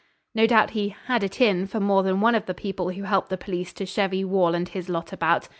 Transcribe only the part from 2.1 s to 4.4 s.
one of the people who helped the police to chevy